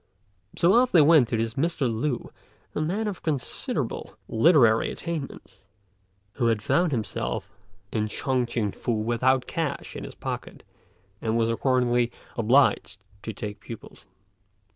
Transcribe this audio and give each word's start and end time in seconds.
So 0.55 0.73
off 0.73 0.91
they 0.91 1.01
went 1.03 1.27
to 1.29 1.37
this 1.37 1.53
Mr. 1.53 1.85
Lü, 1.87 2.31
a 2.73 2.81
man 2.81 3.07
of 3.07 3.21
considerable 3.21 4.15
literary 4.27 4.89
attainments, 4.89 5.63
who 6.37 6.47
had 6.47 6.63
found 6.63 6.91
himself 6.91 7.51
in 7.91 8.07
Shun 8.07 8.47
t'ien 8.47 8.71
Fu 8.73 8.93
without 8.93 9.43
a 9.43 9.45
cash 9.45 9.95
in 9.95 10.03
his 10.03 10.15
pocket, 10.15 10.63
and 11.21 11.37
was 11.37 11.49
accordingly 11.51 12.11
obliged 12.35 13.03
to 13.21 13.31
take 13.31 13.59
pupils. 13.59 14.05